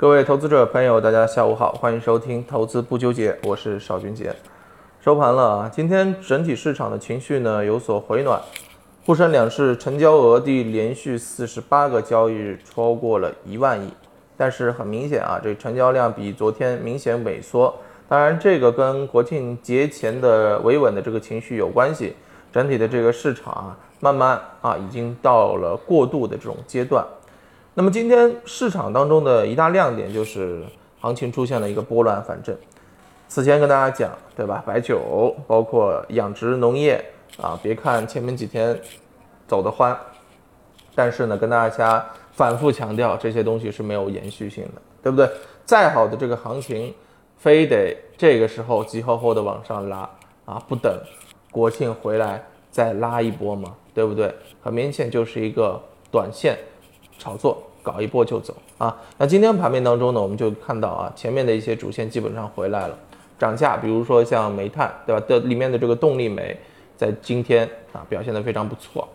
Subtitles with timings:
[0.00, 4.32] 各位投资者朋友，大家下午好，欢迎收听《投资不纠结》，我是邵军杰。
[5.00, 8.40] 收盘了啊，今天整体市场的情绪呢有所回暖，
[9.04, 13.92] 沪深两市成交额第连续四十八个交易日超过了一万亿，
[14.36, 17.74] 但是很明显啊，这成交量比昨天明显萎缩。
[18.08, 22.14] 当然，这个跟国庆节前的维稳的这个情绪有关系。
[22.52, 27.04] 整体的这个市场啊，慢慢啊，已经到了过渡的这种阶段。
[27.78, 30.64] 那么今天市场当中的一大亮点就是
[31.00, 32.52] 行情出现了一个拨乱反正。
[33.28, 34.60] 此前跟大家讲，对吧？
[34.66, 37.00] 白酒，包括养殖农业
[37.40, 38.76] 啊，别看前面几天
[39.46, 39.96] 走得欢，
[40.96, 45.30] 但是呢，跟大家反复强调，这些东西是没有延续性的，对不对？
[45.64, 46.92] 再好的这个行情，
[47.36, 49.98] 非得这个时候急吼吼的往上拉
[50.46, 50.92] 啊，不等。
[51.52, 54.34] 国庆回来再拉一波嘛，对不对？
[54.60, 56.58] 很明显就是一个短线
[57.20, 58.96] 炒作，搞一波就走啊。
[59.16, 62.98] 那今天盘面当中呢，我们就看到啊，前面的一些主线基本上回来了，
[63.38, 65.24] 涨价，比如说像煤炭，对吧？
[65.28, 66.56] 的里面的这个动力煤
[66.96, 69.08] 在今天啊表现的非常不错，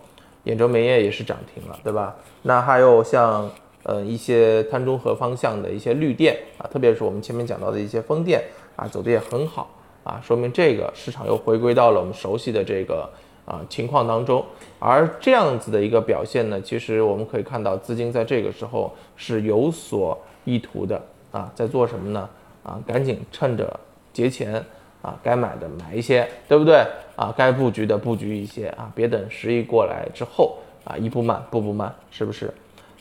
[0.46, 2.16] 兖州煤业也是涨停了，对吧？
[2.42, 3.50] 那还有像
[3.84, 8.44] 呃一些碳中和方向的一些绿电啊，特别是我们前面讲到的一些风电
[8.76, 9.70] 啊，走的也很好。
[10.04, 13.10] 啊，说明这个市场又回归到了我们熟悉的这个
[13.46, 14.44] 啊情况当中，
[14.80, 22.30] 而这样子的一个表现呢，其实我们可以看到资金在这个时候是有所意图的啊，在做什么呢？
[22.64, 23.80] 啊，赶紧趁着
[24.12, 24.64] 节前
[25.02, 26.86] 啊，该买的买一些，对不对？
[27.16, 32.54] 啊，该布局的布局一些啊，别等十一过来之后啊，一步慢步步慢，是不是？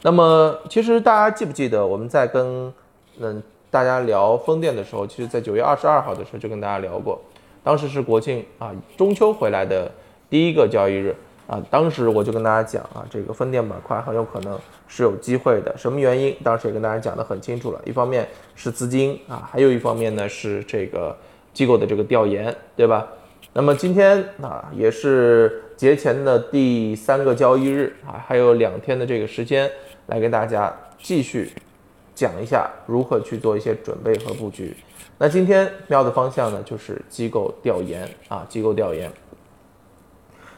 [0.03, 2.73] 那么其实大家记不记得我们在跟
[3.19, 3.43] 嗯。
[3.73, 7.19] 大家聊风电的时候，其实，在九月二十二号的时候就跟大家聊过，
[7.65, 9.91] 当时是国庆啊，中秋回来的
[10.33, 11.15] 第一个交易日
[11.47, 15.77] 啊，当时我就跟大家讲啊，这个风电板块很有可能是有机会的。
[15.77, 16.35] 什么原因？
[16.43, 21.15] 当时也跟大家讲得很清楚了，一方面是资金啊，还有一方面呢是这个
[21.53, 23.07] 机构的这个调研，对吧？
[23.53, 29.71] 那么今天啊，也是节前的第三个交易日啊，还有两天的这个时间
[30.07, 31.53] 来跟大家继续。
[32.15, 34.75] 讲一下如何去做一些准备和布局。
[35.19, 39.11] 那今天瞄的方向呢，就是机构调研啊，机构调研。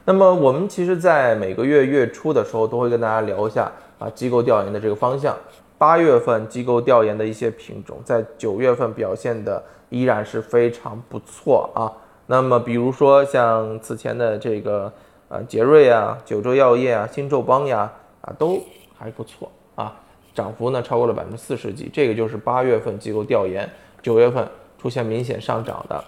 [0.06, 5.34] 那么我们其实，在每个月月初的时候，都会跟大家聊一下啊，机构调研的这个方向。
[5.78, 11.88] 八月份机构调研的一些品种，在九月份表现的依然是非常不错啊。
[12.26, 14.92] 那么比如说像此前的这个
[15.28, 17.91] 呃杰瑞啊、九州药业啊、新宙邦呀
[18.21, 18.62] 啊，都
[18.98, 19.97] 还不错啊。
[20.34, 23.66] 涨幅呢超过了百分之四十几，这个就是八月份机构调研，
[24.03, 24.47] 九月份
[24.78, 26.04] 出现明显上涨的。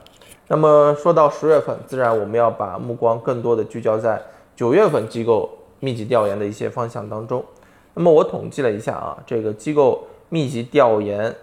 [0.49, 4.23] 那么说到十月份，自然我们要把目光更多的聚焦在
[4.55, 7.45] 九月份机构密集调研的一些方向当中。
[7.95, 11.35] 那么我统计了一下啊，这个机构密集调研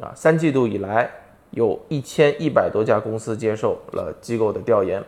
[0.00, 1.10] 啊，三季度以来
[1.50, 5.02] 有一千一百多家公司接受了机构的调研。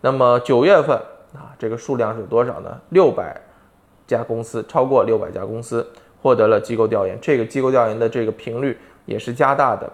[0.00, 0.96] 那么九月份
[1.34, 2.80] 啊，这个数量是多少呢？
[2.88, 3.40] 六百
[4.06, 5.86] 家公司，超过六百家公司。
[6.20, 8.76] 获得了机构调研，这个机构调研的这个频率
[9.06, 9.88] 也是加大的。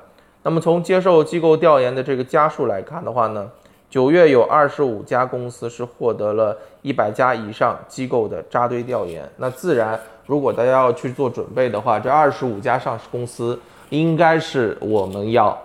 [0.45, 3.51] 那么从接受机构调研的这个家数来看的话呢，
[3.91, 9.29] 九月有二十五家公司是获得了一百家以上机构的扎堆调研。
[9.39, 15.59] 那自然，如果大家要去做准备的话，这二十五家上市公司应该是我们要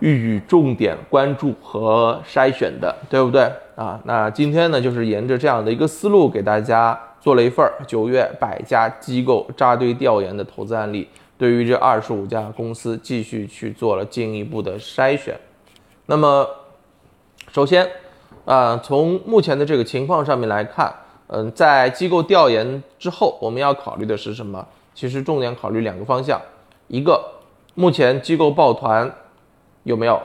[0.00, 3.98] 予以重点关注和筛选的，对不对啊？
[4.04, 6.98] 那今天呢，就是沿着这样的一个思路给大家。
[7.22, 11.08] 做了一份九月百家机构扎堆调研的投资案例，
[11.42, 15.36] 对于这二十五家公司继续去做了进一步的筛选。
[16.06, 16.48] 那么，
[17.50, 17.84] 首先，
[18.44, 20.94] 啊，从目前的这个情况上面来看，
[21.26, 24.64] 嗯，在机构调研之后，我们要考虑的是什么？
[24.94, 26.40] 其实重点考虑两个方向，
[26.86, 27.20] 一个，
[27.74, 29.12] 目前机构抱团
[29.82, 30.22] 有没有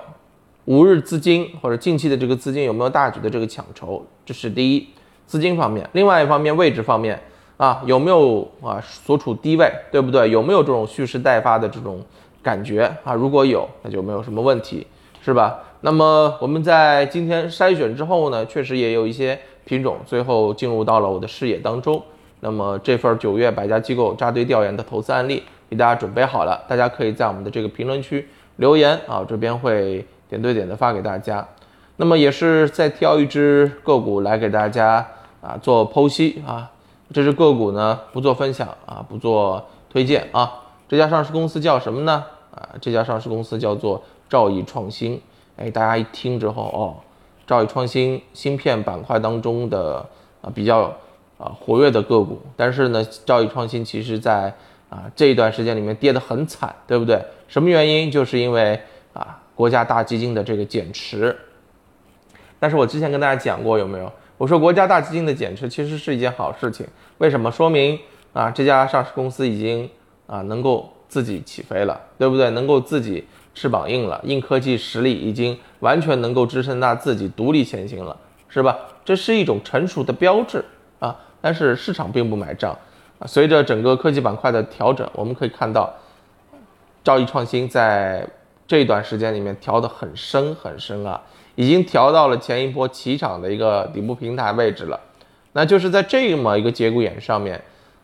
[0.65, 4.87] 五日资金或者近期的这个资金有没有大举的这个抢筹，这是第一。
[5.25, 7.19] 资金方面，另外一方面位置方面
[7.57, 10.29] 啊，有没有啊所处低位，对不对？
[10.29, 11.99] 有没有这种蓄势待发的这种
[12.43, 13.15] 感觉啊？
[13.15, 14.85] 如果有，那就没有什么问题，
[15.23, 15.59] 是吧？
[15.81, 21.99] 那么我们在今天筛选之后呢，确实也有一些品种最后进入到了我的视野当中。
[22.41, 28.27] 那么这份九月百家机构扎堆调研的投资案例给大家准备好了，大家可以在我们的这个评论区
[28.57, 31.47] 留言啊，这边会点对点的发给大家。
[31.95, 35.03] 那么也是再挑一只个股来给大家。
[35.39, 36.69] 啊，做剖析啊，
[37.13, 40.63] 这只个股呢不做分享啊，不做推荐啊。
[40.89, 42.23] 这家上市公司叫什么呢？
[42.53, 45.21] 啊，这家上市公司叫做兆易创新。
[45.55, 46.95] 哎，大家一听之后哦，
[47.45, 50.05] 兆易创新芯片板块当中的
[50.41, 50.95] 啊比较
[51.37, 52.39] 啊活跃的个股。
[52.55, 54.53] 但是呢，兆易创新其实在
[54.89, 57.21] 啊这一段时间里面跌得很惨，对不对？
[57.47, 58.11] 什么原因？
[58.11, 58.79] 就是因为
[59.13, 61.37] 啊国家大基金的这个减持。
[62.59, 64.11] 但是我之前跟大家讲过，有没有？
[64.37, 66.85] 我说国家大基金的减持其实是一件好事情，
[67.17, 67.51] 为什么？
[67.51, 67.99] 说明
[68.33, 69.89] 啊这家上市公司已经
[70.27, 72.51] 啊能够自己起飞了，对不对？
[72.51, 73.25] 能够自己
[73.55, 78.15] 翅膀硬了，硬科技实力已经完全能够支撑它自己独立前行了，
[78.47, 78.77] 是吧？
[79.03, 80.63] 这是一种成熟的标志
[80.99, 81.17] 啊。
[81.41, 82.77] 但是市场并不买账
[83.17, 83.25] 啊。
[83.25, 85.91] 随着整个科技板块的调整，我们可以看到，
[87.03, 88.27] 兆易创新在
[88.67, 91.19] 这段时间里面调得很深很深啊。
[91.57, 94.99] 已经调到了前一波起涨的一个底部平台位置了，
[95.53, 97.59] 那就是在这么一个节骨眼上面，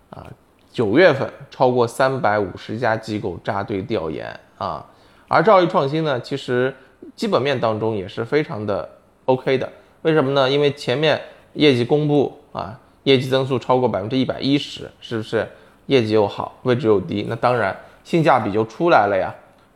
[0.10, 0.26] 啊，
[0.72, 4.28] 九月份超过三百五十家机构扎堆调研
[4.58, 4.84] 啊，
[5.28, 6.76] 而兆易创新呢，其实
[7.16, 8.90] 基本面当中也是非常的
[9.26, 9.72] OK 的，
[10.02, 10.50] 为什么呢？
[10.50, 11.22] 因为前面
[11.54, 15.48] 业绩公布啊，业绩增速超过百分之一百一十，是不是
[15.86, 19.32] 业绩又好，位置又低，那当然性价比就出来了呀，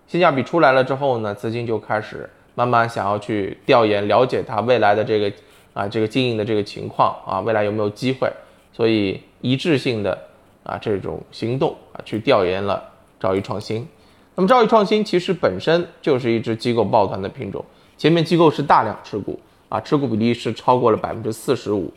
[0.08, 2.28] 性价比出来了之后呢，资金就开始。
[2.58, 5.32] 慢慢想要去调研了解它未来的这个
[5.74, 8.28] 啊这个经营的这个情况啊未来有没有机会，
[8.74, 10.18] 所以一致性的
[10.64, 12.84] 啊这种行动啊去调研了
[13.20, 13.88] 兆易创新。
[14.34, 17.64] 那么兆易创新其实本身就是一只机构抱团的品种，
[17.96, 19.40] 前面机构是大量持股
[19.70, 21.94] 啊持股比例是超过了百分之四十五。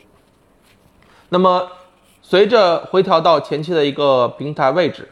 [1.29, 1.67] 那么
[2.21, 5.09] 随着回调到前期的一个平台位置，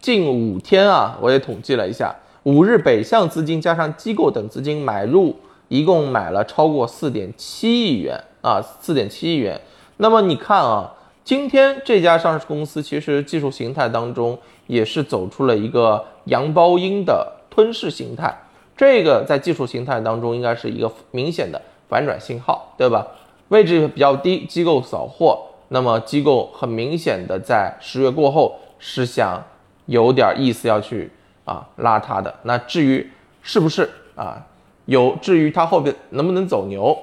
[0.00, 2.12] 近五天啊我也统计了一下。
[2.48, 5.36] 五日北向资金加上机构等资金买入，
[5.68, 9.60] 一共买了超过四点七亿元啊，四点七亿元。
[9.98, 18.34] 那么你看啊，今天这家上市公司其实技术形态当中也是走出了一个阳包阴的吞噬形态，
[18.74, 23.06] 这个在技术形态当中应该是一个明显的反转信号，对吧？
[23.48, 29.44] 位置比较低，机构扫货，那么机构很明显的在十月过后是想
[29.84, 31.10] 有点意思要去。
[31.48, 33.10] 啊，拉它的那至于
[33.42, 34.44] 是不是啊，
[34.84, 36.96] 有至于它后边能不能走牛，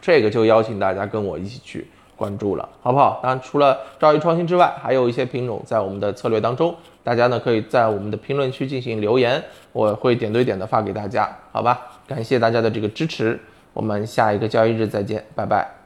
[0.00, 3.20] 这个就邀请大家跟我一起去关注了，好不好？
[3.22, 11.78] 当然，除了兆易创新之外，还有一些品种在我们的策略当中，大家呢可以在我们的评论区进行留言，我会点对点的发给大家，好吧？
[12.06, 13.38] 感谢大家的这个支持，
[13.74, 15.81] 我们下一个交易日再见，拜拜。